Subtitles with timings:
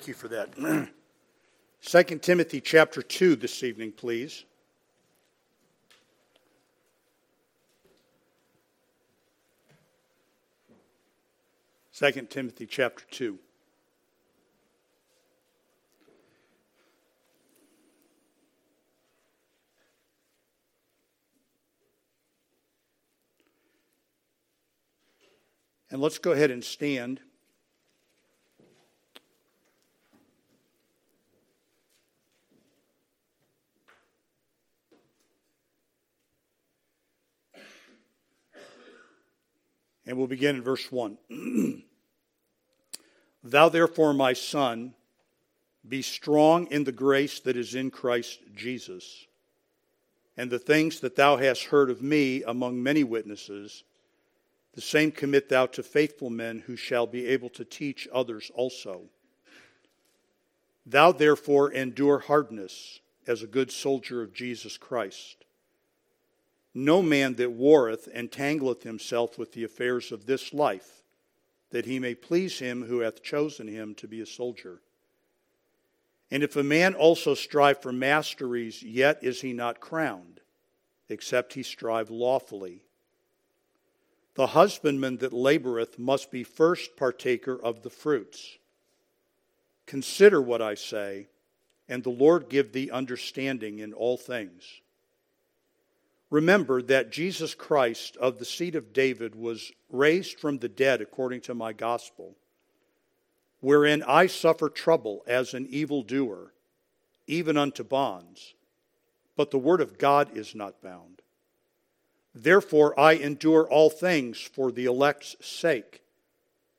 [0.00, 0.88] Thank you for that.
[1.82, 4.46] 2 Timothy chapter 2 this evening, please.
[11.92, 13.38] Second Timothy chapter 2.
[25.90, 27.20] And let's go ahead and stand.
[40.10, 41.18] And we'll begin in verse 1.
[43.44, 44.94] Thou therefore, my son,
[45.88, 49.28] be strong in the grace that is in Christ Jesus.
[50.36, 53.84] And the things that thou hast heard of me among many witnesses,
[54.74, 59.02] the same commit thou to faithful men who shall be able to teach others also.
[60.84, 62.98] Thou therefore endure hardness
[63.28, 65.44] as a good soldier of Jesus Christ.
[66.74, 71.02] No man that warreth entangleth himself with the affairs of this life,
[71.70, 74.80] that he may please him who hath chosen him to be a soldier.
[76.30, 80.40] And if a man also strive for masteries, yet is he not crowned,
[81.08, 82.82] except he strive lawfully.
[84.34, 88.58] The husbandman that laboreth must be first partaker of the fruits.
[89.86, 91.26] Consider what I say,
[91.88, 94.79] and the Lord give thee understanding in all things.
[96.30, 101.40] Remember that Jesus Christ of the seed of David was raised from the dead according
[101.42, 102.36] to my gospel,
[103.60, 106.52] wherein I suffer trouble as an evildoer,
[107.26, 108.54] even unto bonds.
[109.36, 111.20] But the word of God is not bound.
[112.32, 116.02] Therefore I endure all things for the elect's sake,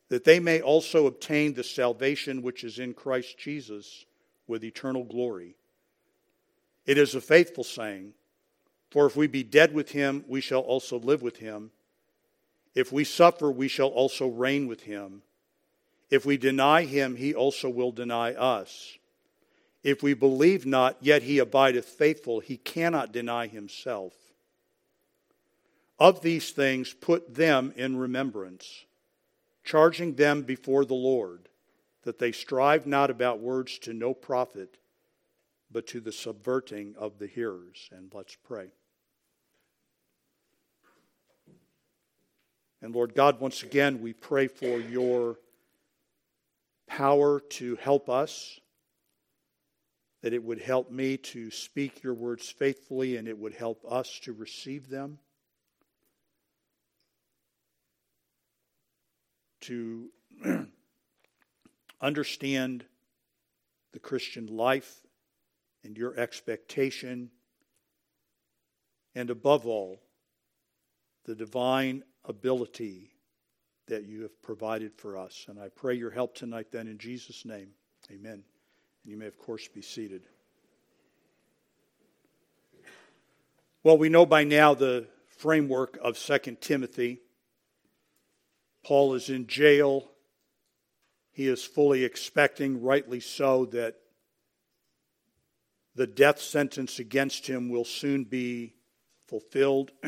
[0.07, 4.05] that they may also obtain the salvation which is in Christ Jesus
[4.47, 5.55] with eternal glory.
[6.85, 8.13] It is a faithful saying
[8.91, 11.71] for if we be dead with him, we shall also live with him.
[12.75, 15.23] If we suffer, we shall also reign with him.
[16.09, 18.97] If we deny him, he also will deny us.
[19.81, 24.13] If we believe not, yet he abideth faithful, he cannot deny himself.
[25.97, 28.85] Of these things, put them in remembrance,
[29.63, 31.47] charging them before the Lord,
[32.03, 34.77] that they strive not about words to no profit,
[35.71, 37.89] but to the subverting of the hearers.
[37.91, 38.71] And let's pray.
[42.81, 45.37] And Lord God, once again, we pray for your
[46.87, 48.59] power to help us,
[50.21, 54.19] that it would help me to speak your words faithfully and it would help us
[54.23, 55.19] to receive them.
[59.61, 60.09] To
[62.01, 62.83] understand
[63.93, 65.01] the Christian life
[65.83, 67.29] and your expectation,
[69.13, 69.99] and above all,
[71.25, 73.11] the divine ability
[73.87, 75.45] that you have provided for us.
[75.49, 77.69] And I pray your help tonight, then, in Jesus' name.
[78.11, 78.33] Amen.
[78.33, 78.43] And
[79.05, 80.23] you may, of course, be seated.
[83.83, 87.19] Well, we know by now the framework of 2 Timothy.
[88.83, 90.11] Paul is in jail.
[91.31, 93.95] He is fully expecting, rightly so, that
[95.95, 98.75] the death sentence against him will soon be
[99.27, 99.91] fulfilled.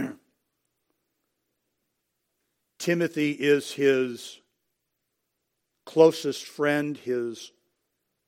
[2.83, 4.41] Timothy is his
[5.85, 7.53] closest friend, his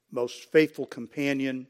[0.10, 1.68] most faithful companion.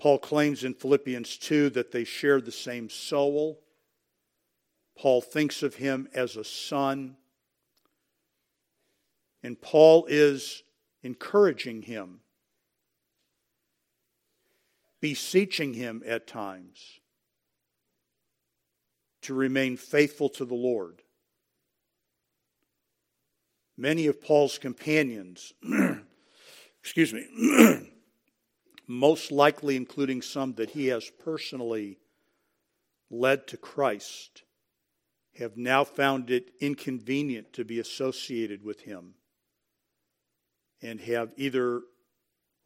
[0.00, 3.62] Paul claims in Philippians 2 that they share the same soul.
[4.98, 7.16] Paul thinks of him as a son.
[9.44, 10.64] And Paul is
[11.04, 12.18] encouraging him,
[15.00, 16.98] beseeching him at times
[19.22, 21.02] to remain faithful to the Lord.
[23.76, 25.52] Many of Paul's companions,
[26.80, 27.26] excuse me,
[28.86, 31.98] most likely including some that he has personally
[33.10, 34.42] led to Christ,
[35.38, 39.14] have now found it inconvenient to be associated with him
[40.82, 41.80] and have either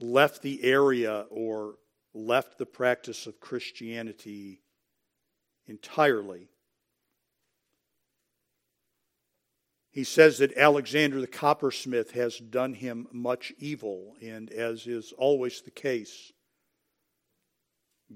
[0.00, 1.76] left the area or
[2.12, 4.62] left the practice of Christianity
[5.66, 6.48] entirely.
[9.90, 15.62] He says that Alexander the coppersmith has done him much evil, and as is always
[15.62, 16.32] the case,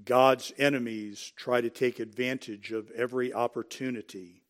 [0.05, 4.43] God's enemies try to take advantage of every opportunity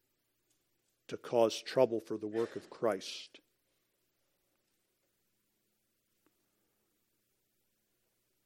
[1.07, 3.39] to cause trouble for the work of Christ.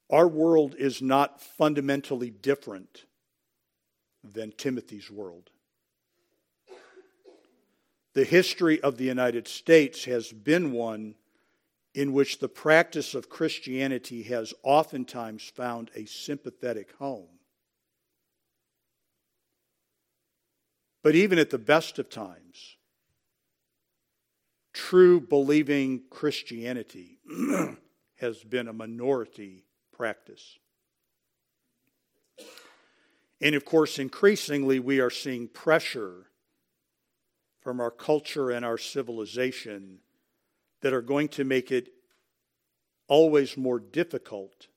[0.08, 3.05] Our world is not fundamentally different
[4.32, 5.50] than Timothy's world.
[8.14, 11.16] The history of the United States has been one
[11.94, 17.28] in which the practice of Christianity has oftentimes found a sympathetic home.
[21.02, 22.76] But even at the best of times,
[24.72, 27.18] true believing Christianity
[28.16, 30.58] has been a minority practice.
[33.40, 36.26] And of course, increasingly, we are seeing pressure
[37.60, 39.98] from our culture and our civilization
[40.82, 41.88] that are going to make it
[43.08, 44.68] always more difficult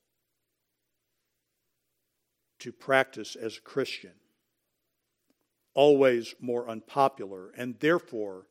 [2.60, 4.14] to practice as a Christian,
[5.74, 8.48] always more unpopular, and therefore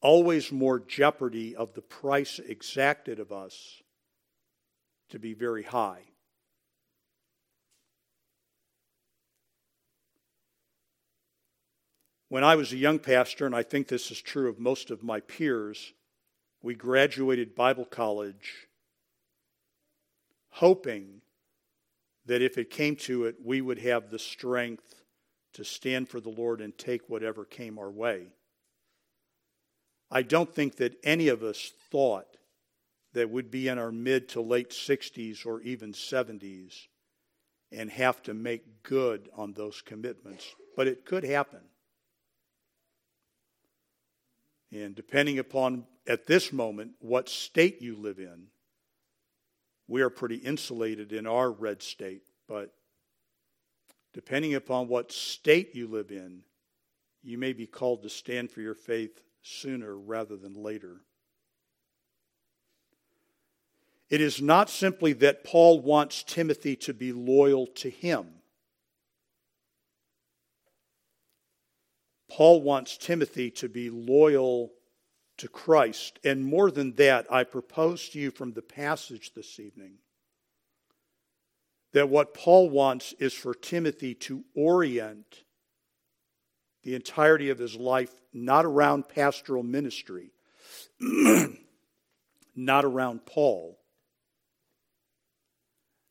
[0.00, 3.82] always more jeopardy of the price exacted of us
[5.10, 6.02] to be very high.
[12.36, 15.02] When I was a young pastor, and I think this is true of most of
[15.02, 15.94] my peers,
[16.60, 18.68] we graduated Bible college
[20.50, 21.22] hoping
[22.26, 24.96] that if it came to it, we would have the strength
[25.54, 28.26] to stand for the Lord and take whatever came our way.
[30.10, 32.36] I don't think that any of us thought
[33.14, 36.88] that we'd be in our mid to late 60s or even 70s
[37.72, 40.54] and have to make good on those commitments.
[40.76, 41.62] But it could happen.
[44.82, 48.48] And depending upon, at this moment, what state you live in,
[49.88, 52.22] we are pretty insulated in our red state.
[52.46, 52.74] But
[54.12, 56.42] depending upon what state you live in,
[57.22, 61.00] you may be called to stand for your faith sooner rather than later.
[64.10, 68.26] It is not simply that Paul wants Timothy to be loyal to him.
[72.36, 74.74] Paul wants Timothy to be loyal
[75.38, 76.18] to Christ.
[76.22, 79.94] And more than that, I propose to you from the passage this evening
[81.94, 85.44] that what Paul wants is for Timothy to orient
[86.82, 90.32] the entirety of his life not around pastoral ministry,
[92.54, 93.78] not around Paul,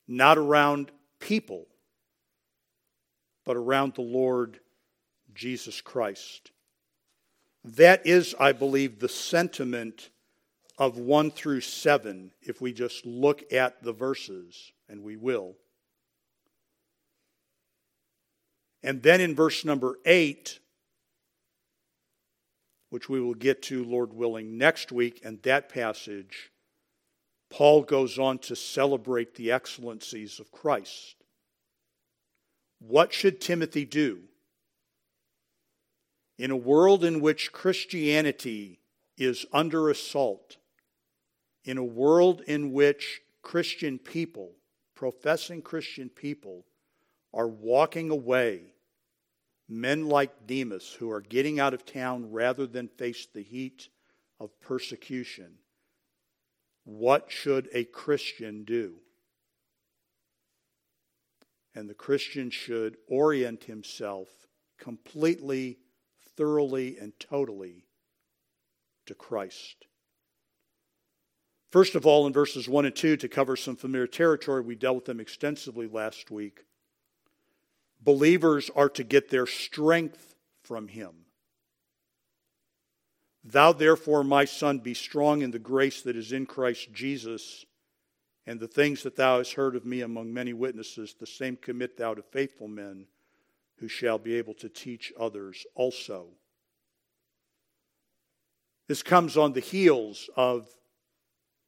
[0.07, 1.67] not around people,
[3.45, 4.59] but around the Lord
[5.35, 6.51] Jesus Christ.
[7.63, 10.09] That is, I believe, the sentiment
[10.77, 15.55] of 1 through 7, if we just look at the verses, and we will.
[18.83, 20.59] And then in verse number 8,
[22.89, 26.51] which we will get to, Lord willing, next week, and that passage,
[27.49, 31.15] Paul goes on to celebrate the excellencies of Christ.
[32.79, 34.19] What should Timothy do?
[36.37, 38.79] In a world in which Christianity
[39.17, 40.57] is under assault,
[41.63, 44.51] in a world in which Christian people,
[44.95, 46.65] professing Christian people,
[47.33, 48.73] are walking away,
[49.67, 53.89] men like Demas who are getting out of town rather than face the heat
[54.39, 55.57] of persecution,
[56.83, 58.95] what should a Christian do?
[61.73, 64.29] And the Christian should orient himself
[64.77, 65.79] completely
[66.37, 67.85] thoroughly and totally
[69.05, 69.85] to Christ.
[71.71, 74.95] First of all, in verses 1 and 2, to cover some familiar territory, we dealt
[74.95, 76.61] with them extensively last week.
[78.01, 81.25] Believers are to get their strength from Him.
[83.43, 87.65] Thou, therefore, my son, be strong in the grace that is in Christ Jesus,
[88.47, 91.97] and the things that thou hast heard of me among many witnesses, the same commit
[91.97, 93.05] thou to faithful men
[93.79, 96.27] who shall be able to teach others also.
[98.87, 100.67] This comes on the heels of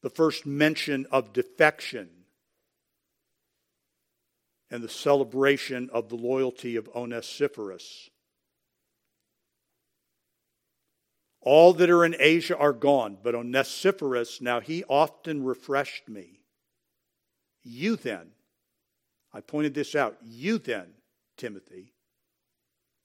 [0.01, 2.09] the first mention of defection
[4.69, 8.09] and the celebration of the loyalty of Onesiphorus.
[11.41, 16.41] All that are in Asia are gone, but Onesiphorus, now he often refreshed me.
[17.63, 18.31] You then,
[19.33, 20.87] I pointed this out, you then,
[21.37, 21.93] Timothy,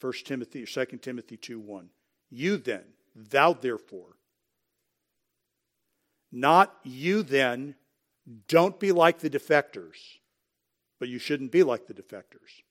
[0.03, 1.89] 1 Timothy or 2 Timothy 2 1.
[2.31, 4.17] You then, thou therefore.
[6.31, 7.77] Not you then,
[8.49, 9.97] don't be like the defectors,
[10.99, 12.63] but you shouldn't be like the defectors.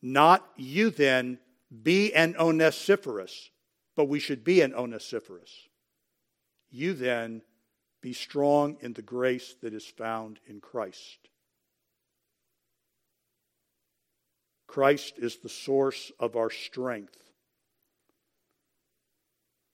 [0.00, 1.38] Not you then,
[1.82, 3.50] be an Onesiphorus,
[3.94, 5.68] but we should be an Onesiphorus.
[6.70, 7.42] You then,
[8.00, 11.28] Be strong in the grace that is found in Christ.
[14.68, 17.16] Christ is the source of our strength.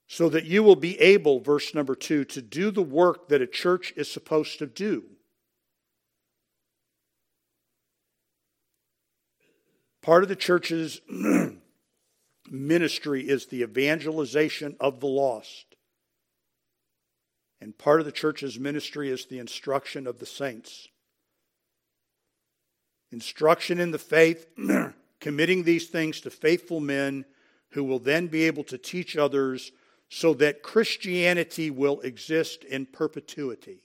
[0.07, 3.47] So that you will be able, verse number two, to do the work that a
[3.47, 5.05] church is supposed to do.
[10.01, 11.01] Part of the church's
[12.51, 15.75] ministry is the evangelization of the lost.
[17.61, 20.89] And part of the church's ministry is the instruction of the saints.
[23.15, 24.49] Instruction in the faith,
[25.21, 27.25] committing these things to faithful men
[27.71, 29.71] who will then be able to teach others
[30.09, 33.85] so that Christianity will exist in perpetuity.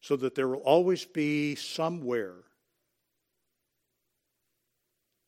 [0.00, 2.36] So that there will always be somewhere,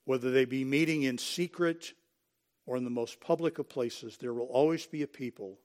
[0.04, 1.92] whether they be meeting in secret
[2.66, 5.58] or in the most public of places, there will always be a people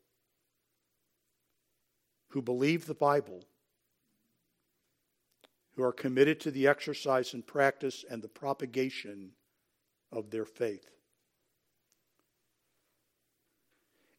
[2.29, 3.43] who believe the Bible,
[5.79, 9.31] who are committed to the exercise and practice and the propagation
[10.12, 10.91] of their faith.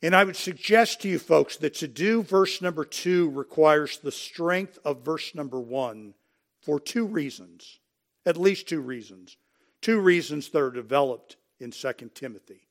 [0.01, 4.11] And I would suggest to you folks that to do verse number two requires the
[4.11, 6.15] strength of verse number one
[6.63, 7.79] for two reasons,
[8.25, 9.37] at least two reasons.
[9.83, 12.69] Two reasons that are developed in 2 Timothy.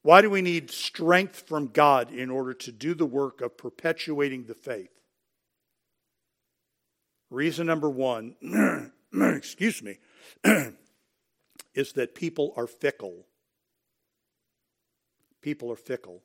[0.00, 4.46] Why do we need strength from God in order to do the work of perpetuating
[4.46, 4.93] the faith?
[7.30, 8.36] Reason number one,
[9.12, 9.98] excuse me,
[11.74, 13.26] is that people are fickle.
[15.42, 16.22] People are fickle.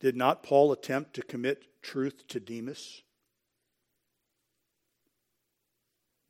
[0.00, 3.02] Did not Paul attempt to commit truth to Demas?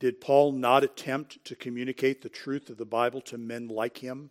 [0.01, 4.31] Did Paul not attempt to communicate the truth of the Bible to men like him?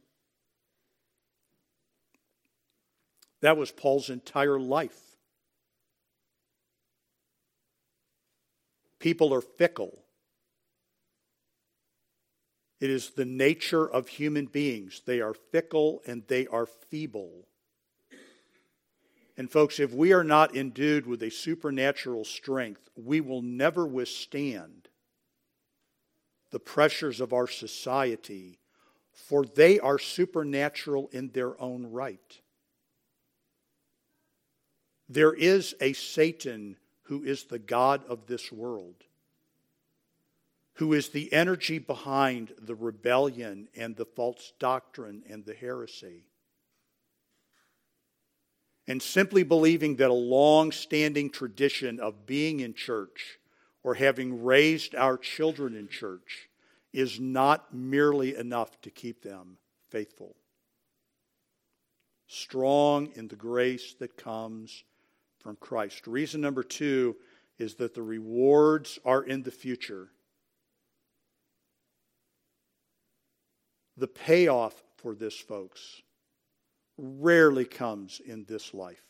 [3.41, 5.06] That was Paul's entire life.
[8.99, 10.03] People are fickle.
[12.79, 15.01] It is the nature of human beings.
[15.05, 17.47] They are fickle and they are feeble.
[19.35, 24.89] And, folks, if we are not endued with a supernatural strength, we will never withstand
[26.51, 28.57] the pressures of our society,
[29.13, 32.39] for they are supernatural in their own right.
[35.09, 36.77] There is a Satan
[37.07, 38.95] who is the God of this world,
[40.73, 46.25] who is the energy behind the rebellion and the false doctrine and the heresy.
[48.87, 53.39] And simply believing that a long standing tradition of being in church
[53.83, 56.49] or having raised our children in church
[56.93, 59.57] is not merely enough to keep them
[59.89, 60.35] faithful.
[62.27, 64.83] Strong in the grace that comes
[65.47, 66.07] from Christ.
[66.07, 67.15] Reason number two
[67.57, 70.09] is that the rewards are in the future.
[73.95, 76.01] The payoff for this, folks,
[76.97, 79.05] rarely comes in this life.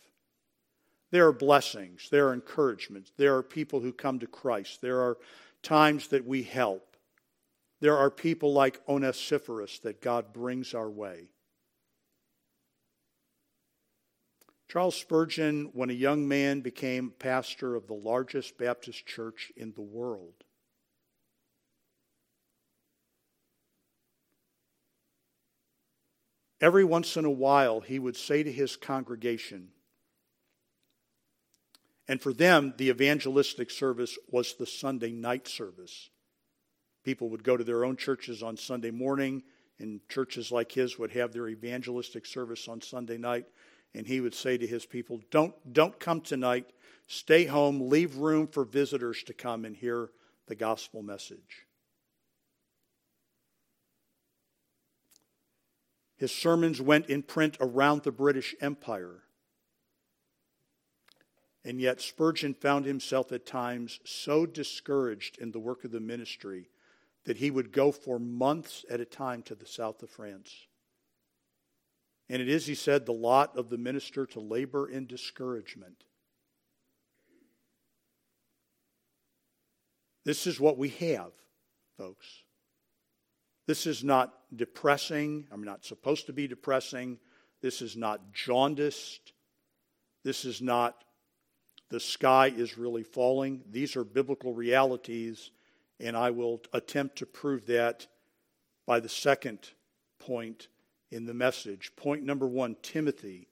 [1.09, 5.17] There are blessings, there are encouragements, there are people who come to Christ, there are
[5.63, 6.97] times that we help.
[7.79, 11.29] There are people like Onesiphorus that God brings our way.
[14.67, 19.81] Charles Spurgeon, when a young man, became pastor of the largest Baptist church in the
[19.81, 20.33] world.
[26.59, 29.69] Every once in a while, he would say to his congregation,
[32.09, 36.09] and for them, the evangelistic service was the Sunday night service.
[37.03, 39.43] People would go to their own churches on Sunday morning,
[39.77, 43.45] and churches like his would have their evangelistic service on Sunday night.
[43.97, 46.69] And he would say to his people, Don't, don't come tonight.
[47.07, 47.89] Stay home.
[47.89, 50.11] Leave room for visitors to come and hear
[50.45, 51.65] the gospel message.
[56.15, 59.23] His sermons went in print around the British Empire.
[61.65, 66.69] And yet, Spurgeon found himself at times so discouraged in the work of the ministry
[67.25, 70.66] that he would go for months at a time to the south of France.
[72.29, 76.03] And it is, he said, the lot of the minister to labor in discouragement.
[80.25, 81.31] This is what we have,
[81.97, 82.27] folks.
[83.65, 85.47] This is not depressing.
[85.51, 87.17] I'm not supposed to be depressing.
[87.61, 89.33] This is not jaundiced.
[90.23, 91.03] This is not
[91.89, 93.63] the sky is really falling.
[93.71, 95.51] These are biblical realities,
[95.99, 98.07] and I will attempt to prove that
[98.85, 99.59] by the second
[100.19, 100.67] point
[101.11, 101.91] in the message.
[101.95, 103.47] Point number one Timothy,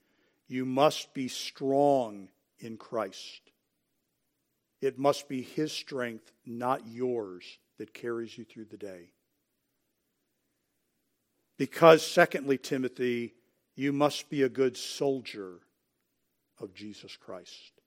[0.48, 3.42] you must be strong in Christ.
[4.82, 9.10] It must be His strength, not yours, that carries you through the day.
[11.58, 13.34] Because, secondly, Timothy,
[13.76, 15.60] you must be a good soldier
[16.60, 17.82] of Jesus Christ.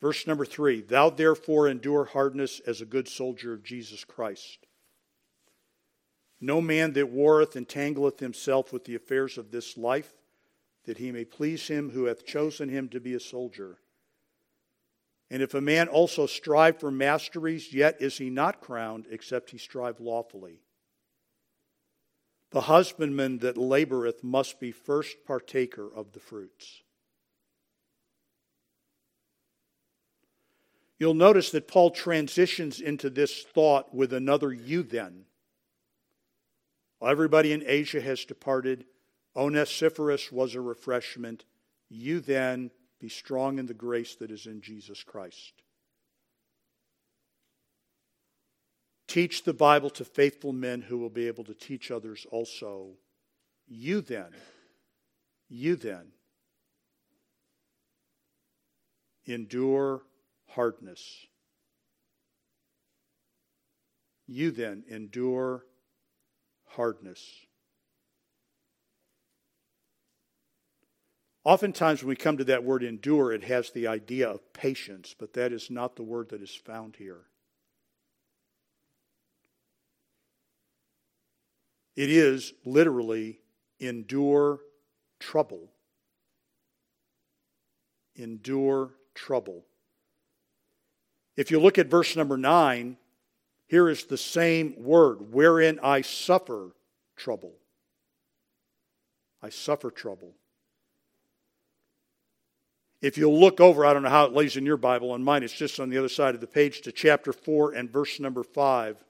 [0.00, 4.65] Verse number three Thou therefore endure hardness as a good soldier of Jesus Christ.
[6.40, 10.12] No man that warreth entangleth himself with the affairs of this life,
[10.84, 13.78] that he may please him who hath chosen him to be a soldier.
[15.30, 19.58] And if a man also strive for masteries, yet is he not crowned, except he
[19.58, 20.60] strive lawfully.
[22.50, 26.82] The husbandman that laboreth must be first partaker of the fruits.
[30.98, 35.24] You'll notice that Paul transitions into this thought with another you then.
[37.02, 38.86] Everybody in Asia has departed.
[39.34, 41.44] Onesiphorus was a refreshment.
[41.88, 45.52] You then be strong in the grace that is in Jesus Christ.
[49.06, 52.96] Teach the Bible to faithful men who will be able to teach others also.
[53.68, 54.30] You then,
[55.48, 56.12] you then,
[59.26, 60.02] endure
[60.48, 61.26] hardness.
[64.26, 65.64] You then endure
[66.66, 67.46] hardness.
[71.44, 75.32] Oftentimes, when we come to that word endure, it has the idea of patience, but
[75.34, 77.26] that is not the word that is found here.
[81.94, 83.40] It is literally
[83.78, 84.58] endure
[85.20, 85.70] trouble.
[88.16, 89.64] Endure trouble.
[91.36, 92.96] If you look at verse number 9,
[93.66, 96.72] here is the same word, wherein I suffer
[97.16, 97.54] trouble.
[99.42, 100.34] I suffer trouble.
[103.02, 105.42] If you look over, I don't know how it lays in your Bible, on mine
[105.42, 108.42] it's just on the other side of the page to chapter 4 and verse number
[108.42, 109.04] 5.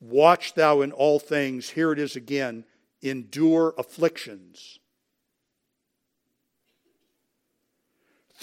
[0.00, 2.64] Watch thou in all things, here it is again,
[3.02, 4.78] endure afflictions.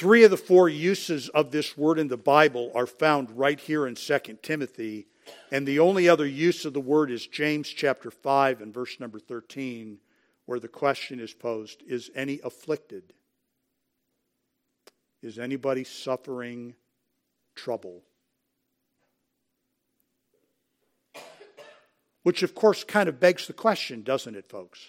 [0.01, 3.85] Three of the four uses of this word in the Bible are found right here
[3.85, 5.05] in 2 Timothy,
[5.51, 9.19] and the only other use of the word is James chapter 5 and verse number
[9.19, 9.99] 13,
[10.47, 13.13] where the question is posed Is any afflicted?
[15.21, 16.73] Is anybody suffering
[17.53, 18.01] trouble?
[22.23, 24.79] Which, of course, kind of begs the question, doesn't it, folks?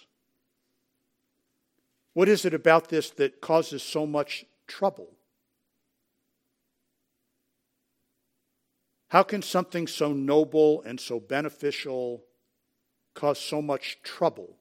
[2.15, 5.11] What is it about this that causes so much trouble?
[9.09, 12.25] How can something so noble and so beneficial
[13.13, 14.57] cause so much trouble?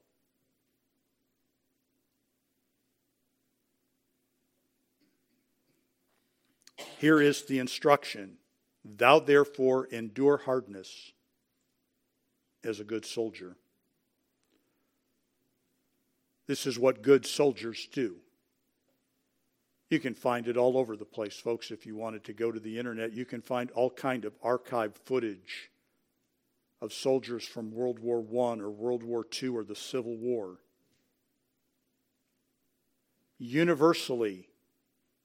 [7.00, 8.38] Here is the instruction
[8.84, 11.14] Thou therefore endure hardness
[12.64, 13.56] as a good soldier.
[16.48, 18.18] This is what good soldiers do.
[19.92, 21.70] You can find it all over the place, folks.
[21.70, 24.96] If you wanted to go to the internet, you can find all kind of archived
[25.04, 25.70] footage
[26.82, 30.60] of soldiers from World War I or World War II or the Civil War.
[33.38, 34.48] Universally,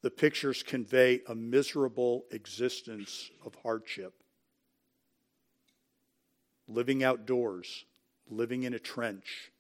[0.03, 4.15] the pictures convey a miserable existence of hardship.
[6.67, 7.85] Living outdoors,
[8.29, 9.53] living in a trench,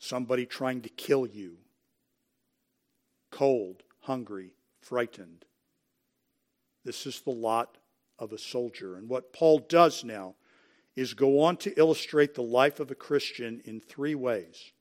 [0.00, 1.58] somebody trying to kill you
[3.38, 5.44] cold, hungry, frightened.
[6.84, 7.78] This is the lot
[8.18, 8.96] of a soldier.
[8.96, 10.34] And what Paul does now
[10.96, 14.72] is go on to illustrate the life of a Christian in three ways.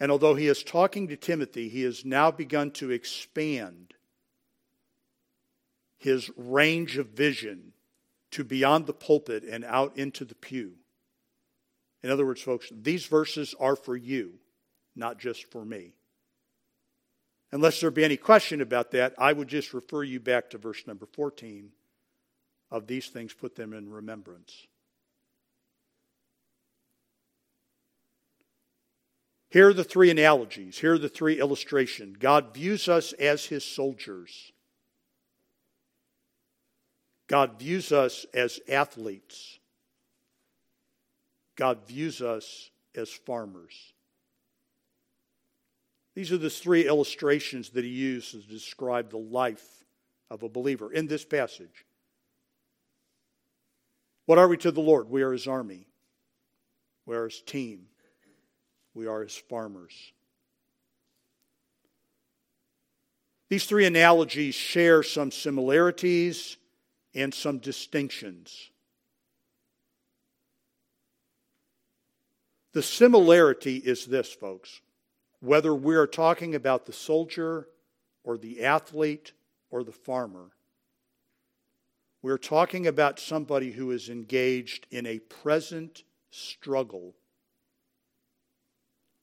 [0.00, 3.92] And although he is talking to Timothy, he has now begun to expand
[5.98, 7.74] his range of vision
[8.30, 10.72] to beyond the pulpit and out into the pew.
[12.02, 14.38] In other words, folks, these verses are for you,
[14.96, 15.92] not just for me.
[17.52, 20.86] Unless there be any question about that, I would just refer you back to verse
[20.86, 21.70] number 14
[22.70, 24.66] of these things, put them in remembrance.
[29.54, 30.78] Here are the three analogies.
[30.78, 32.16] Here are the three illustrations.
[32.18, 34.50] God views us as his soldiers.
[37.28, 39.60] God views us as athletes.
[41.54, 43.93] God views us as farmers.
[46.14, 49.84] These are the three illustrations that he uses to describe the life
[50.30, 51.84] of a believer in this passage.
[54.26, 55.10] What are we to the Lord?
[55.10, 55.86] We are his army.
[57.04, 57.86] We are his team.
[58.94, 59.92] We are his farmers.
[63.48, 66.56] These three analogies share some similarities
[67.14, 68.70] and some distinctions.
[72.72, 74.80] The similarity is this, folks.
[75.44, 77.68] Whether we're talking about the soldier
[78.22, 79.32] or the athlete
[79.70, 80.52] or the farmer,
[82.22, 87.14] we're talking about somebody who is engaged in a present struggle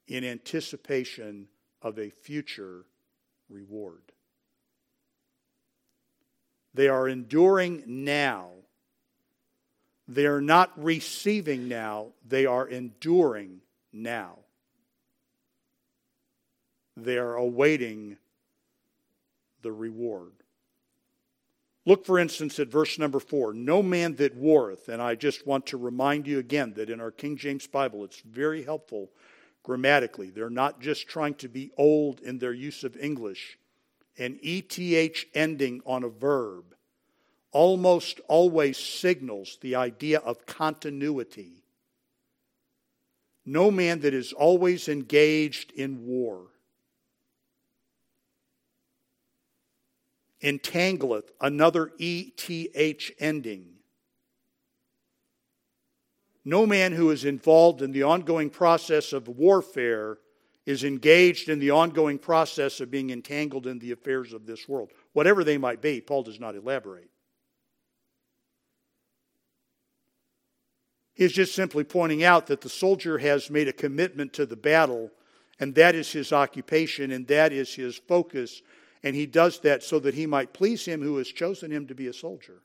[0.07, 1.47] in anticipation
[1.81, 2.85] of a future
[3.49, 4.03] reward.
[6.75, 8.49] They are enduring now.
[10.07, 14.37] They are not receiving now, they are enduring now.
[17.03, 18.17] They are awaiting
[19.61, 20.33] the reward.
[21.85, 25.67] Look, for instance, at verse number four No man that warreth, and I just want
[25.67, 29.09] to remind you again that in our King James Bible, it's very helpful
[29.63, 30.29] grammatically.
[30.29, 33.57] They're not just trying to be old in their use of English.
[34.17, 36.75] An ETH ending on a verb
[37.51, 41.63] almost always signals the idea of continuity.
[43.45, 46.47] No man that is always engaged in war
[50.43, 53.65] entangleth another ETH ending.
[56.43, 60.17] No man who is involved in the ongoing process of warfare
[60.65, 64.91] is engaged in the ongoing process of being entangled in the affairs of this world,
[65.13, 66.01] whatever they might be.
[66.01, 67.09] Paul does not elaborate.
[71.13, 75.11] He's just simply pointing out that the soldier has made a commitment to the battle,
[75.59, 78.61] and that is his occupation, and that is his focus,
[79.03, 81.95] and he does that so that he might please him who has chosen him to
[81.95, 82.61] be a soldier.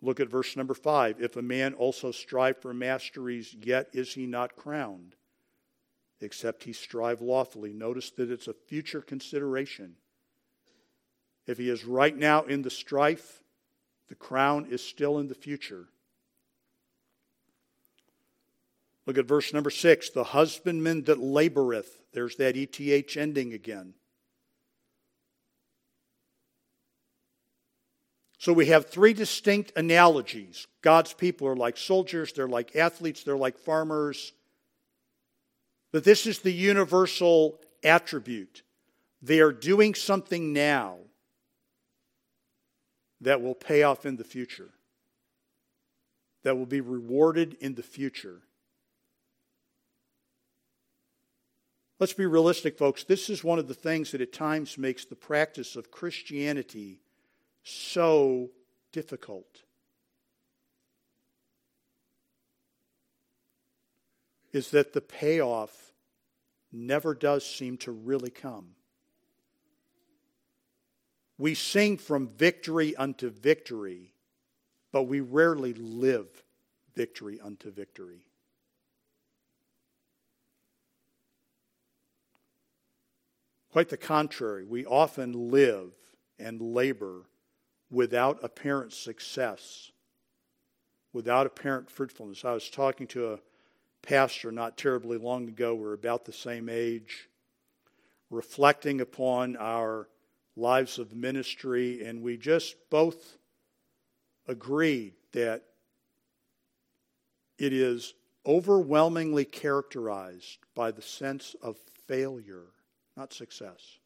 [0.00, 1.20] Look at verse number five.
[1.20, 5.14] If a man also strive for masteries, yet is he not crowned,
[6.20, 7.72] except he strive lawfully.
[7.72, 9.94] Notice that it's a future consideration.
[11.46, 13.44] If he is right now in the strife,
[14.08, 15.86] the crown is still in the future.
[19.06, 20.10] Look at verse number six.
[20.10, 23.94] The husbandman that laboreth, there's that ETH ending again.
[28.38, 30.66] So we have three distinct analogies.
[30.82, 34.32] God's people are like soldiers, they're like athletes, they're like farmers.
[35.92, 38.62] But this is the universal attribute.
[39.20, 40.96] They are doing something now
[43.20, 44.70] that will pay off in the future,
[46.42, 48.40] that will be rewarded in the future.
[52.02, 53.04] Let's be realistic, folks.
[53.04, 56.98] This is one of the things that at times makes the practice of Christianity
[57.62, 58.50] so
[58.90, 59.62] difficult.
[64.52, 65.92] Is that the payoff
[66.72, 68.70] never does seem to really come.
[71.38, 74.12] We sing from victory unto victory,
[74.90, 76.26] but we rarely live
[76.96, 78.24] victory unto victory.
[83.72, 85.92] Quite the contrary, we often live
[86.38, 87.22] and labor
[87.90, 89.90] without apparent success,
[91.14, 92.44] without apparent fruitfulness.
[92.44, 93.38] I was talking to a
[94.02, 97.30] pastor not terribly long ago, we're about the same age,
[98.28, 100.06] reflecting upon our
[100.54, 103.38] lives of ministry, and we just both
[104.46, 105.62] agreed that
[107.56, 108.12] it is
[108.44, 112.66] overwhelmingly characterized by the sense of failure,
[113.16, 113.98] not success.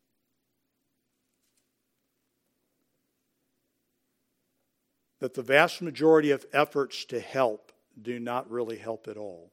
[5.21, 9.51] That the vast majority of efforts to help do not really help at all.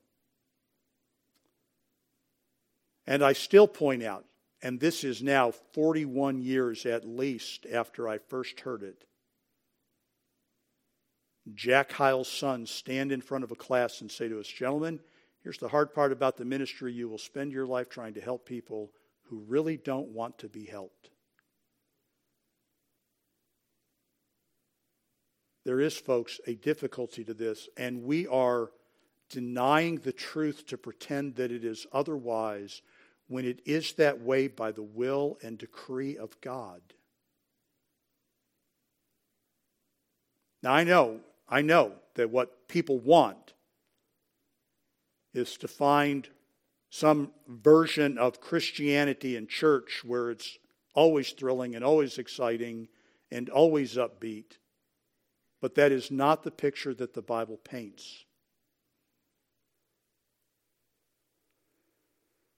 [3.08, 4.26] And I still point out
[4.64, 9.04] and this is now 41 years at least after I first heard it.
[11.54, 15.02] Jack Hyles' son stand in front of a class and say to us, Gentlemen,
[15.44, 16.94] here's the hard part about the ministry.
[16.94, 18.92] You will spend your life trying to help people
[19.30, 21.10] who really don't want to be helped.
[25.66, 28.72] There is, folks, a difficulty to this, and we are
[29.30, 32.82] denying the truth to pretend that it is otherwise
[33.28, 36.82] when it is that way by the will and decree of God.
[40.62, 43.54] Now, I know, I know that what people want
[45.34, 46.28] is to find
[46.94, 50.60] some version of Christianity and church where it's
[50.94, 52.88] always thrilling and always exciting
[53.32, 54.60] and always upbeat.
[55.60, 58.26] But that is not the picture that the Bible paints.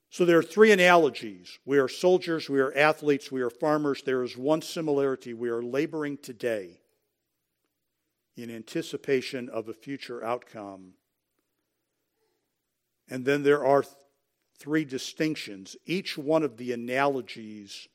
[0.09, 1.57] So there are three analogies.
[1.63, 4.03] We are soldiers, we are athletes, we are farmers.
[4.03, 5.33] There is one similarity.
[5.33, 6.81] We are laboring today
[8.35, 10.95] in anticipation of a future outcome.
[13.09, 13.85] And then there are
[14.57, 15.75] three distinctions.
[15.85, 17.87] Each one of the analogies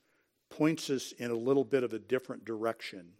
[0.50, 3.12] points us in a little bit of a different direction.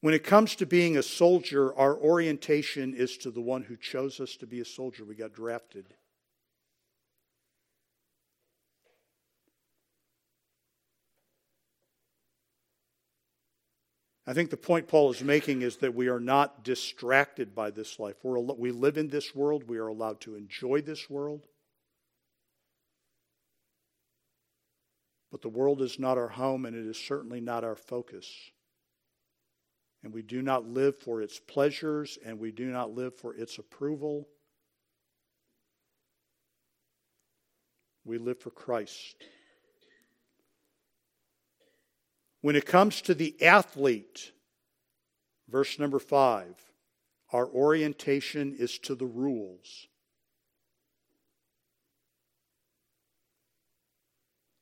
[0.00, 4.20] When it comes to being a soldier, our orientation is to the one who chose
[4.20, 5.04] us to be a soldier.
[5.04, 5.86] We got drafted.
[14.26, 17.98] I think the point Paul is making is that we are not distracted by this
[18.00, 18.16] life.
[18.22, 21.46] We're, we live in this world, we are allowed to enjoy this world.
[25.30, 28.26] But the world is not our home, and it is certainly not our focus
[30.06, 33.58] and we do not live for its pleasures, and we do not live for its
[33.58, 34.28] approval.
[38.04, 39.16] We live for Christ.
[42.46, 44.30] When it comes to the athlete,
[45.48, 46.54] verse number five,
[47.32, 49.88] our orientation is to the rules.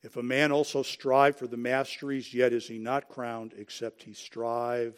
[0.03, 4.14] If a man also strive for the masteries, yet is he not crowned, except he
[4.14, 4.97] strive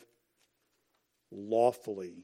[1.32, 2.22] lawfully.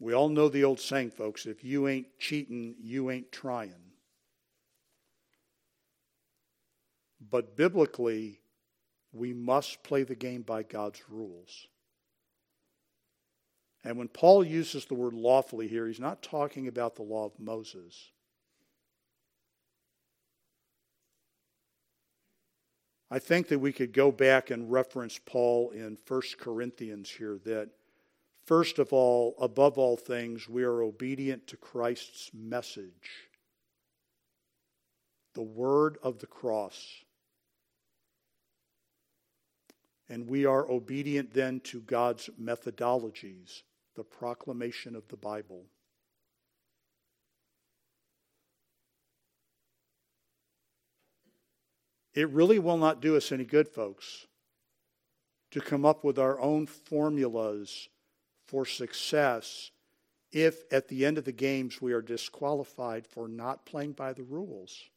[0.00, 3.92] We all know the old saying, folks if you ain't cheating, you ain't trying.
[7.30, 8.40] But biblically,
[9.12, 11.66] we must play the game by God's rules.
[13.84, 17.38] And when Paul uses the word lawfully here, he's not talking about the law of
[17.38, 18.12] Moses.
[23.10, 27.68] I think that we could go back and reference Paul in 1 Corinthians here that,
[28.46, 33.28] first of all, above all things, we are obedient to Christ's message,
[35.34, 37.04] the word of the cross.
[40.08, 43.62] And we are obedient then to God's methodologies,
[43.94, 45.64] the proclamation of the Bible.
[52.14, 54.26] It really will not do us any good, folks,
[55.50, 57.88] to come up with our own formulas
[58.46, 59.70] for success
[60.30, 64.22] if at the end of the games we are disqualified for not playing by the
[64.22, 64.90] rules.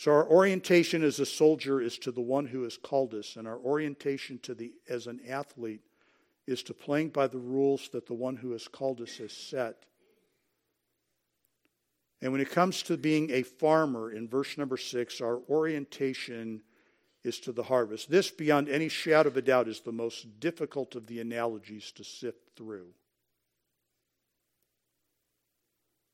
[0.00, 3.46] So our orientation as a soldier is to the one who has called us, and
[3.46, 5.82] our orientation to the as an athlete
[6.46, 9.84] is to playing by the rules that the one who has called us has set.
[12.22, 16.62] And when it comes to being a farmer, in verse number six, our orientation
[17.22, 18.10] is to the harvest.
[18.10, 22.04] This, beyond any shadow of a doubt, is the most difficult of the analogies to
[22.04, 22.86] sift through.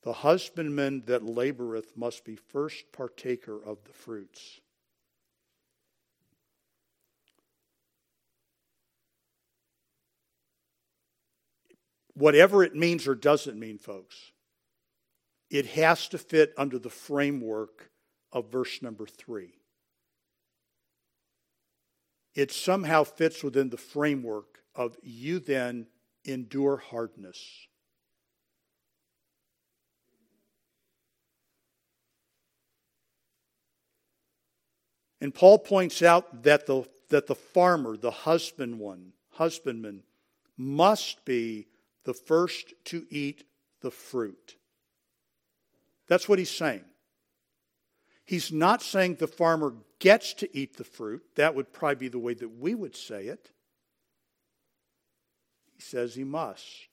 [0.07, 4.61] The husbandman that laboreth must be first partaker of the fruits.
[12.13, 14.31] whatever it means or doesn't mean, folks,
[15.49, 17.91] it has to fit under the framework
[18.31, 19.55] of verse number three.
[22.33, 25.87] It somehow fits within the framework of you then
[26.23, 27.66] endure hardness.
[35.19, 40.03] And Paul points out that the, that the farmer, the husband one, husbandman,
[40.57, 41.67] must be
[42.03, 43.43] the first to eat
[43.81, 44.55] the fruit.
[46.07, 46.85] That's what he's saying.
[48.25, 51.23] He's not saying the farmer gets to eat the fruit.
[51.35, 53.51] That would probably be the way that we would say it.
[55.73, 56.87] He says he must.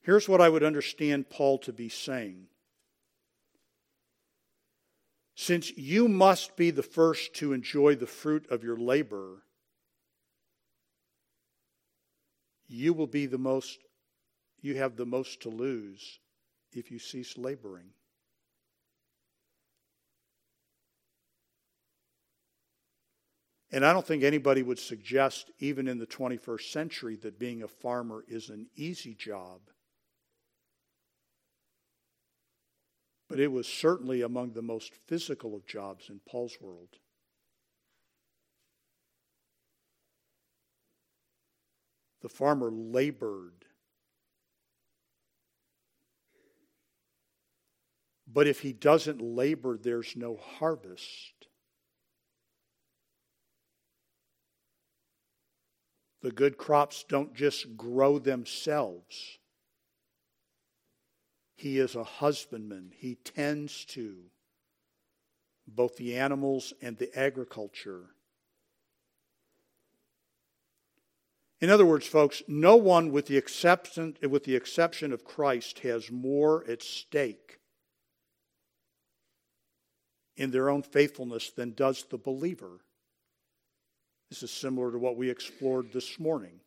[0.00, 2.46] Here's what I would understand Paul to be saying.
[5.34, 9.42] Since you must be the first to enjoy the fruit of your labor,
[12.68, 13.78] you will be the most,
[14.60, 16.20] you have the most to lose
[16.72, 17.90] if you cease laboring.
[23.72, 27.68] And I don't think anybody would suggest, even in the 21st century, that being a
[27.68, 29.62] farmer is an easy job.
[33.28, 36.98] but it was certainly among the most physical of jobs in Paul's world.
[42.22, 43.64] The farmer labored.
[48.26, 51.48] But if he doesn't labor, there's no harvest.
[56.22, 59.38] The good crops don't just grow themselves.
[61.54, 62.92] He is a husbandman.
[62.96, 64.16] He tends to
[65.66, 68.10] both the animals and the agriculture.
[71.60, 76.10] In other words, folks, no one with the exception, with the exception of Christ has
[76.10, 77.58] more at stake
[80.36, 82.80] in their own faithfulness than does the believer.
[84.28, 86.60] This is similar to what we explored this morning.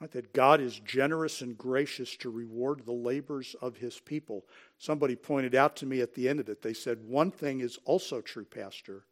[0.00, 4.44] Right, that God is generous and gracious to reward the labors of his people.
[4.76, 7.78] Somebody pointed out to me at the end of it, they said, One thing is
[7.86, 9.06] also true, Pastor.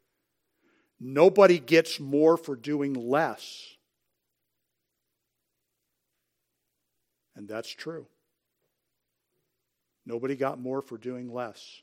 [1.00, 3.76] Nobody gets more for doing less.
[7.34, 8.06] And that's true.
[10.06, 11.82] Nobody got more for doing less.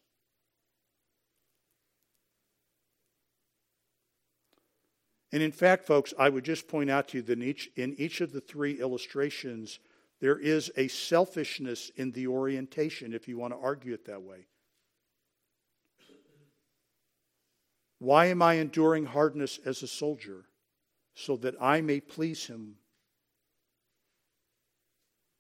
[5.32, 7.96] And in fact, folks, I would just point out to you that in each, in
[7.98, 9.80] each of the three illustrations,
[10.20, 14.48] there is a selfishness in the orientation, if you want to argue it that way.
[18.00, 20.46] Why am I enduring hardness as a soldier?
[21.14, 22.76] So that I may please him.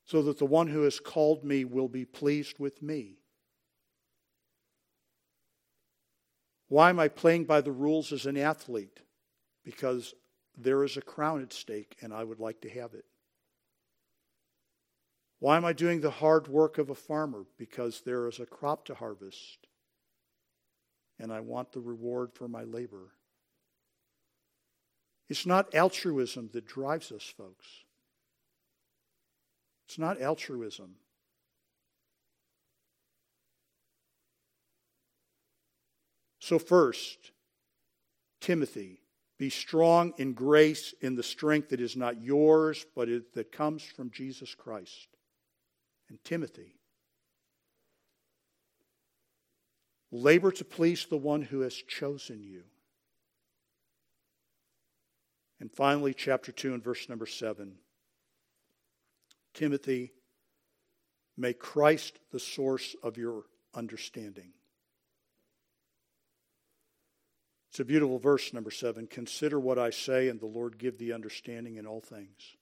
[0.06, 3.18] So that the one who has called me will be pleased with me.
[6.68, 9.02] Why am I playing by the rules as an athlete?
[9.64, 10.14] Because
[10.58, 13.06] there is a crown at stake and I would like to have it.
[15.40, 17.46] Why am I doing the hard work of a farmer?
[17.58, 19.68] Because there is a crop to harvest
[21.20, 23.14] and I want the reward for my labor.
[25.30, 27.66] It's not altruism that drives us, folks.
[29.88, 30.96] It's not altruism.
[36.40, 37.32] So, first,
[38.40, 39.01] Timothy,
[39.42, 43.82] be strong in grace, in the strength that is not yours, but it, that comes
[43.82, 45.08] from Jesus Christ.
[46.10, 46.76] And Timothy,
[50.12, 52.66] labor to please the one who has chosen you.
[55.60, 57.78] And finally, chapter 2 and verse number 7.
[59.56, 60.14] Timothy,
[61.36, 64.52] may Christ the source of your understanding.
[67.72, 69.08] It's a beautiful verse, number seven.
[69.08, 72.58] Consider what I say, and the Lord give thee understanding in all things.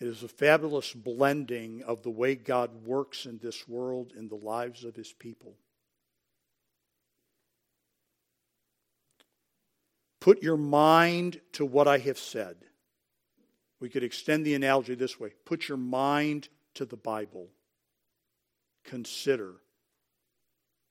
[0.00, 4.36] It is a fabulous blending of the way God works in this world in the
[4.36, 5.58] lives of his people.
[10.18, 12.56] Put your mind to what I have said.
[13.80, 17.48] We could extend the analogy this way put your mind to the Bible.
[18.84, 19.56] Consider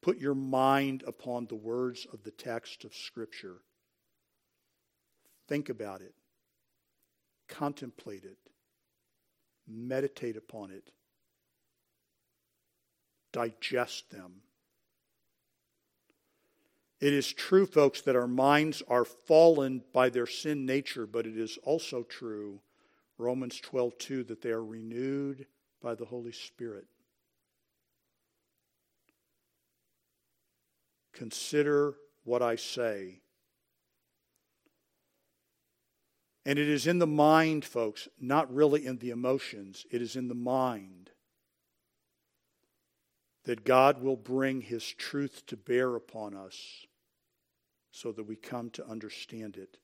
[0.02, 3.58] Put your mind upon the words of the text of Scripture.
[5.48, 6.14] Think about it.
[7.48, 8.38] Contemplate it.
[9.68, 10.92] Meditate upon it.
[13.34, 14.42] Digest them.
[17.00, 21.38] It is true, folks, that our minds are fallen by their sin nature, but it
[21.38, 22.60] is also true,
[23.18, 25.46] Romans 12, 2, that they are renewed
[25.82, 26.88] by the Holy Spirit.
[31.19, 33.19] Consider what I say.
[36.45, 39.86] And it is in the mind, folks, not really in the emotions.
[39.91, 41.10] It is in the mind
[43.43, 46.86] that God will bring His truth to bear upon us
[47.91, 49.77] so that we come to understand it,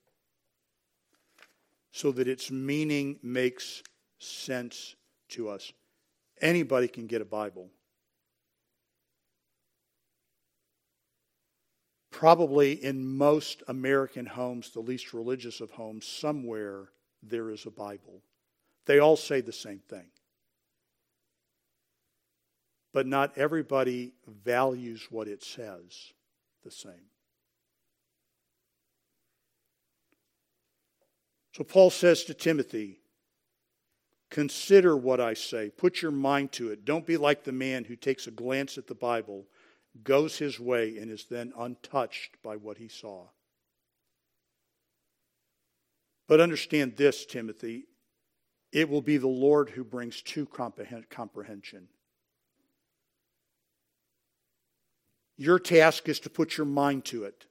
[1.92, 3.84] so that its meaning makes
[4.20, 4.96] sense
[5.32, 5.74] to us.
[6.40, 7.72] Anybody can get a Bible.
[12.16, 16.86] Probably in most American homes, the least religious of homes, somewhere
[17.22, 18.22] there is a Bible.
[18.86, 20.06] They all say the same thing.
[22.94, 26.14] But not everybody values what it says
[26.64, 27.10] the same.
[31.52, 33.00] So Paul says to Timothy,
[34.30, 35.70] Consider what I say.
[35.70, 36.86] Put your mind to it.
[36.86, 39.48] Don't be like the man who takes a glance at the Bible
[40.04, 43.26] goes his way and is then untouched by what he saw.
[46.28, 47.86] But understand this, Timothy
[48.76, 51.88] it will be the Lord who brings to comprehension.
[55.38, 57.46] Your task is to put your mind to it,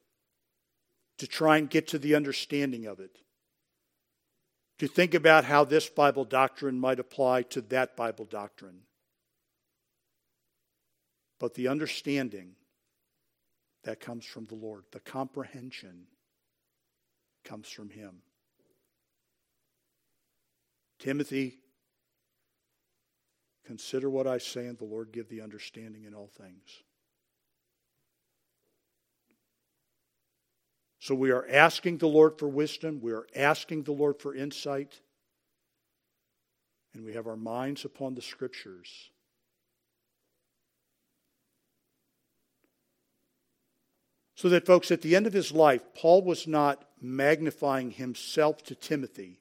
[1.17, 3.21] to try and get to the understanding of it,
[4.81, 8.81] to think about how this Bible doctrine might apply to that Bible doctrine.
[11.39, 12.55] But the understanding
[13.85, 16.07] that comes from the Lord, the comprehension
[17.45, 18.23] comes from Him.
[20.99, 21.59] Timothy,
[23.67, 26.83] consider what I say, and the Lord give thee understanding in all things.
[30.99, 35.01] So we are asking the Lord for wisdom, we are asking the Lord for insight,
[36.95, 39.11] and we have our minds upon the Scriptures.
[44.35, 48.75] So that, folks, at the end of his life, Paul was not magnifying himself to
[48.75, 49.41] Timothy.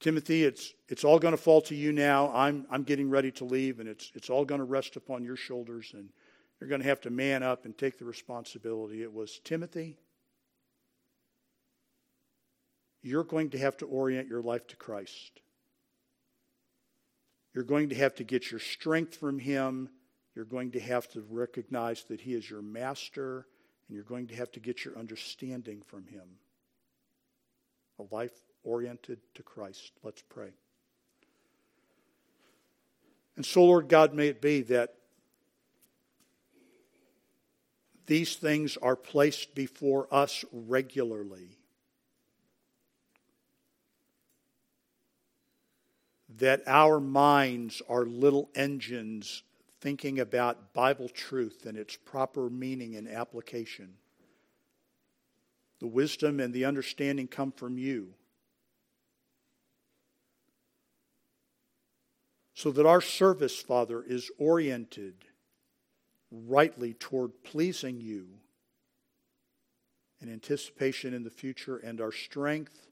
[0.00, 2.30] Timothy, it's, it's all going to fall to you now.
[2.34, 5.36] I'm, I'm getting ready to leave, and it's, it's all going to rest upon your
[5.36, 6.10] shoulders, and
[6.60, 9.02] you're going to have to man up and take the responsibility.
[9.02, 9.96] It was, Timothy,
[13.02, 15.40] you're going to have to orient your life to Christ.
[17.54, 19.88] You're going to have to get your strength from Him
[20.34, 23.46] you're going to have to recognize that He is your master,
[23.88, 26.28] and you're going to have to get your understanding from Him.
[27.98, 28.32] A life
[28.64, 29.92] oriented to Christ.
[30.02, 30.50] Let's pray.
[33.36, 34.94] And so, Lord God, may it be that
[38.06, 41.58] these things are placed before us regularly.
[46.38, 49.42] That our minds are little engines
[49.84, 53.90] thinking about Bible truth and its proper meaning and application.
[55.78, 58.14] The wisdom and the understanding come from you.
[62.54, 65.16] So that our service, Father, is oriented
[66.30, 68.28] rightly toward pleasing you
[70.22, 72.88] in anticipation in the future, and our strength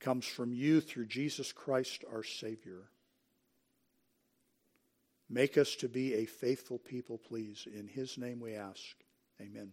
[0.00, 2.88] comes from you through Jesus Christ, our Savior.
[5.32, 7.66] Make us to be a faithful people, please.
[7.74, 8.84] In his name we ask.
[9.40, 9.72] Amen.